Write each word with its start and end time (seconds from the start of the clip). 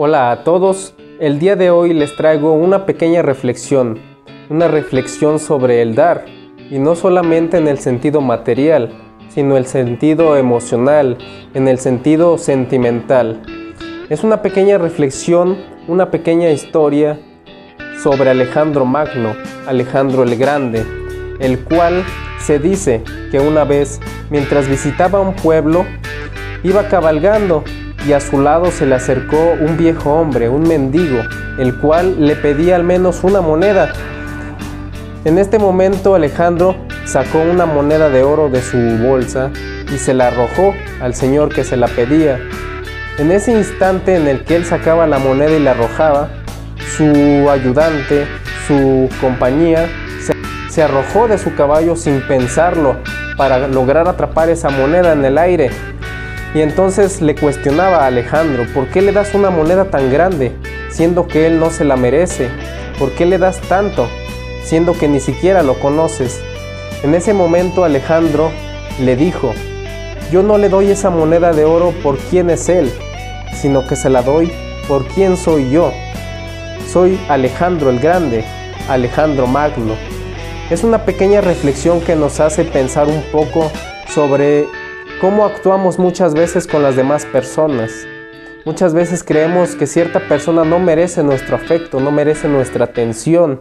Hola 0.00 0.30
a 0.30 0.44
todos, 0.44 0.94
el 1.18 1.40
día 1.40 1.56
de 1.56 1.72
hoy 1.72 1.92
les 1.92 2.14
traigo 2.14 2.52
una 2.52 2.86
pequeña 2.86 3.20
reflexión, 3.20 3.98
una 4.48 4.68
reflexión 4.68 5.40
sobre 5.40 5.82
el 5.82 5.96
dar, 5.96 6.24
y 6.70 6.78
no 6.78 6.94
solamente 6.94 7.56
en 7.56 7.66
el 7.66 7.80
sentido 7.80 8.20
material, 8.20 8.92
sino 9.28 9.56
el 9.56 9.66
sentido 9.66 10.36
emocional, 10.36 11.18
en 11.52 11.66
el 11.66 11.80
sentido 11.80 12.38
sentimental. 12.38 13.42
Es 14.08 14.22
una 14.22 14.40
pequeña 14.40 14.78
reflexión, 14.78 15.56
una 15.88 16.12
pequeña 16.12 16.52
historia 16.52 17.18
sobre 18.00 18.30
Alejandro 18.30 18.84
Magno, 18.84 19.34
Alejandro 19.66 20.22
el 20.22 20.36
Grande, 20.36 20.86
el 21.40 21.58
cual 21.64 22.04
se 22.38 22.60
dice 22.60 23.02
que 23.32 23.40
una 23.40 23.64
vez, 23.64 24.00
mientras 24.30 24.68
visitaba 24.68 25.18
un 25.18 25.34
pueblo, 25.34 25.84
iba 26.62 26.86
cabalgando 26.86 27.64
y 28.06 28.12
a 28.12 28.20
su 28.20 28.40
lado 28.40 28.70
se 28.70 28.86
le 28.86 28.94
acercó 28.94 29.54
un 29.60 29.76
viejo 29.76 30.12
hombre, 30.12 30.48
un 30.48 30.62
mendigo, 30.62 31.20
el 31.58 31.74
cual 31.76 32.26
le 32.26 32.36
pedía 32.36 32.76
al 32.76 32.84
menos 32.84 33.24
una 33.24 33.40
moneda. 33.40 33.92
En 35.24 35.38
este 35.38 35.58
momento 35.58 36.14
Alejandro 36.14 36.76
sacó 37.04 37.40
una 37.40 37.66
moneda 37.66 38.08
de 38.08 38.22
oro 38.22 38.48
de 38.48 38.62
su 38.62 38.78
bolsa 38.98 39.50
y 39.92 39.98
se 39.98 40.14
la 40.14 40.28
arrojó 40.28 40.74
al 41.00 41.14
señor 41.14 41.52
que 41.52 41.64
se 41.64 41.76
la 41.76 41.88
pedía. 41.88 42.38
En 43.18 43.32
ese 43.32 43.52
instante 43.52 44.14
en 44.14 44.28
el 44.28 44.44
que 44.44 44.56
él 44.56 44.64
sacaba 44.64 45.06
la 45.06 45.18
moneda 45.18 45.50
y 45.50 45.60
la 45.60 45.72
arrojaba, 45.72 46.28
su 46.96 47.50
ayudante, 47.50 48.26
su 48.66 49.08
compañía, 49.20 49.88
se, 50.20 50.34
se 50.70 50.82
arrojó 50.82 51.26
de 51.26 51.36
su 51.36 51.54
caballo 51.54 51.96
sin 51.96 52.20
pensarlo 52.22 52.96
para 53.36 53.66
lograr 53.66 54.06
atrapar 54.08 54.50
esa 54.50 54.70
moneda 54.70 55.12
en 55.12 55.24
el 55.24 55.36
aire 55.36 55.70
y 56.54 56.60
entonces 56.60 57.20
le 57.20 57.34
cuestionaba 57.34 57.98
a 57.98 58.06
Alejandro, 58.06 58.66
¿por 58.74 58.88
qué 58.88 59.02
le 59.02 59.12
das 59.12 59.34
una 59.34 59.50
moneda 59.50 59.90
tan 59.90 60.10
grande, 60.10 60.52
siendo 60.90 61.26
que 61.26 61.46
él 61.46 61.60
no 61.60 61.70
se 61.70 61.84
la 61.84 61.96
merece? 61.96 62.48
¿Por 62.98 63.12
qué 63.12 63.26
le 63.26 63.38
das 63.38 63.60
tanto, 63.62 64.08
siendo 64.64 64.92
que 64.94 65.08
ni 65.08 65.20
siquiera 65.20 65.62
lo 65.62 65.78
conoces? 65.78 66.40
En 67.02 67.14
ese 67.14 67.34
momento 67.34 67.84
Alejandro 67.84 68.50
le 69.00 69.14
dijo, 69.14 69.52
yo 70.32 70.42
no 70.42 70.58
le 70.58 70.68
doy 70.68 70.90
esa 70.90 71.10
moneda 71.10 71.52
de 71.52 71.64
oro 71.64 71.92
por 72.02 72.18
quién 72.18 72.50
es 72.50 72.68
él, 72.68 72.90
sino 73.54 73.86
que 73.86 73.96
se 73.96 74.10
la 74.10 74.22
doy 74.22 74.50
por 74.88 75.06
quién 75.06 75.36
soy 75.36 75.70
yo. 75.70 75.92
Soy 76.90 77.20
Alejandro 77.28 77.90
el 77.90 77.98
Grande, 77.98 78.44
Alejandro 78.88 79.46
Magno. 79.46 79.94
Es 80.70 80.82
una 80.82 81.04
pequeña 81.04 81.40
reflexión 81.40 82.00
que 82.00 82.16
nos 82.16 82.40
hace 82.40 82.64
pensar 82.64 83.06
un 83.06 83.22
poco 83.30 83.70
sobre 84.08 84.66
cómo 85.20 85.44
actuamos 85.44 85.98
muchas 85.98 86.34
veces 86.34 86.66
con 86.66 86.82
las 86.82 86.94
demás 86.94 87.26
personas. 87.26 88.06
Muchas 88.64 88.94
veces 88.94 89.24
creemos 89.24 89.74
que 89.74 89.86
cierta 89.86 90.20
persona 90.20 90.64
no 90.64 90.78
merece 90.78 91.22
nuestro 91.22 91.56
afecto, 91.56 92.00
no 92.00 92.10
merece 92.10 92.48
nuestra 92.48 92.84
atención. 92.84 93.60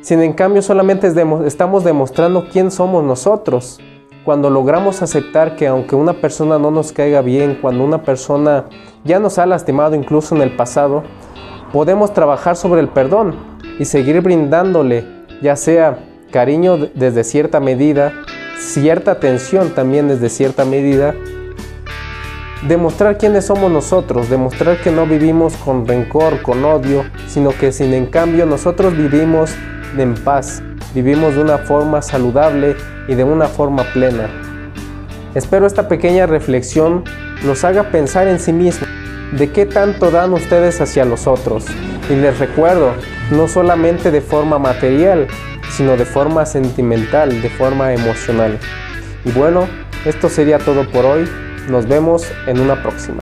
Sin 0.00 0.22
en 0.22 0.32
cambio 0.32 0.62
solamente 0.62 1.12
estamos 1.46 1.84
demostrando 1.84 2.48
quién 2.50 2.70
somos 2.70 3.04
nosotros. 3.04 3.80
Cuando 4.24 4.48
logramos 4.48 5.02
aceptar 5.02 5.56
que 5.56 5.66
aunque 5.66 5.96
una 5.96 6.14
persona 6.14 6.58
no 6.58 6.70
nos 6.70 6.92
caiga 6.92 7.20
bien, 7.20 7.58
cuando 7.60 7.84
una 7.84 8.02
persona 8.02 8.64
ya 9.04 9.18
nos 9.18 9.38
ha 9.38 9.46
lastimado 9.46 9.94
incluso 9.94 10.36
en 10.36 10.42
el 10.42 10.56
pasado, 10.56 11.02
podemos 11.72 12.14
trabajar 12.14 12.56
sobre 12.56 12.80
el 12.80 12.88
perdón 12.88 13.34
y 13.78 13.84
seguir 13.84 14.20
brindándole 14.20 15.04
ya 15.42 15.56
sea 15.56 15.98
cariño 16.30 16.76
desde 16.94 17.24
cierta 17.24 17.60
medida, 17.60 18.12
cierta 18.58 19.12
atención 19.12 19.70
también 19.70 20.08
desde 20.08 20.28
cierta 20.28 20.64
medida, 20.64 21.14
demostrar 22.66 23.18
quiénes 23.18 23.46
somos 23.46 23.70
nosotros, 23.70 24.28
demostrar 24.28 24.80
que 24.80 24.90
no 24.90 25.06
vivimos 25.06 25.54
con 25.56 25.86
rencor, 25.86 26.42
con 26.42 26.64
odio, 26.64 27.04
sino 27.28 27.50
que 27.50 27.72
sin 27.72 27.94
en 27.94 28.06
cambio 28.06 28.46
nosotros 28.46 28.96
vivimos 28.96 29.52
en 29.96 30.14
paz, 30.14 30.62
vivimos 30.94 31.34
de 31.34 31.42
una 31.42 31.58
forma 31.58 32.02
saludable 32.02 32.76
y 33.06 33.14
de 33.14 33.24
una 33.24 33.46
forma 33.46 33.84
plena. 33.92 34.28
Espero 35.34 35.66
esta 35.66 35.88
pequeña 35.88 36.26
reflexión 36.26 37.04
los 37.44 37.62
haga 37.64 37.90
pensar 37.90 38.26
en 38.26 38.40
sí 38.40 38.52
mismos, 38.52 38.88
de 39.32 39.50
qué 39.52 39.66
tanto 39.66 40.10
dan 40.10 40.32
ustedes 40.32 40.80
hacia 40.80 41.04
los 41.04 41.26
otros. 41.26 41.66
Y 42.10 42.14
les 42.14 42.38
recuerdo, 42.38 42.92
no 43.30 43.46
solamente 43.46 44.10
de 44.10 44.20
forma 44.20 44.58
material, 44.58 45.28
sino 45.78 45.96
de 45.96 46.04
forma 46.04 46.44
sentimental, 46.44 47.40
de 47.40 47.48
forma 47.50 47.94
emocional. 47.94 48.58
Y 49.24 49.30
bueno, 49.30 49.68
esto 50.04 50.28
sería 50.28 50.58
todo 50.58 50.90
por 50.90 51.04
hoy. 51.04 51.28
Nos 51.68 51.86
vemos 51.86 52.26
en 52.48 52.58
una 52.58 52.82
próxima. 52.82 53.16